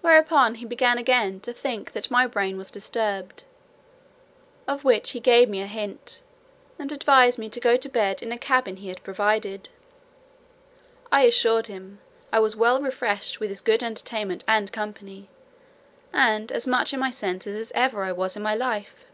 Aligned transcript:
Whereupon 0.00 0.54
he 0.54 0.64
began 0.64 0.96
again 0.96 1.40
to 1.40 1.52
think 1.52 1.90
that 1.90 2.08
my 2.08 2.24
brain 2.28 2.56
was 2.56 2.70
disturbed, 2.70 3.42
of 4.68 4.84
which 4.84 5.10
he 5.10 5.18
gave 5.18 5.48
me 5.48 5.60
a 5.60 5.66
hint, 5.66 6.22
and 6.78 6.92
advised 6.92 7.36
me 7.36 7.48
to 7.48 7.58
go 7.58 7.76
to 7.76 7.88
bed 7.88 8.22
in 8.22 8.30
a 8.30 8.38
cabin 8.38 8.76
he 8.76 8.90
had 8.90 9.02
provided. 9.02 9.68
I 11.10 11.22
assured 11.22 11.66
him, 11.66 11.98
"I 12.30 12.38
was 12.38 12.54
well 12.54 12.80
refreshed 12.80 13.40
with 13.40 13.50
his 13.50 13.60
good 13.60 13.82
entertainment 13.82 14.44
and 14.46 14.70
company, 14.72 15.28
and 16.12 16.52
as 16.52 16.68
much 16.68 16.94
in 16.94 17.00
my 17.00 17.10
senses 17.10 17.56
as 17.58 17.72
ever 17.74 18.04
I 18.04 18.12
was 18.12 18.36
in 18.36 18.44
my 18.44 18.54
life." 18.54 19.04